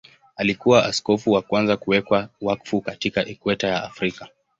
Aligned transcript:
Alikuwa 0.35 0.85
askofu 0.85 1.31
wa 1.31 1.41
kwanza 1.41 1.77
kuwekwa 1.77 2.29
wakfu 2.41 2.81
katika 2.81 3.25
Ikweta 3.25 3.67
ya 3.67 3.83
Afrika. 3.83 4.27